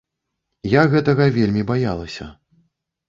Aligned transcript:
Я 0.79 0.85
гэтага 0.95 1.27
вельмі 1.37 1.63
баялася. 1.73 2.31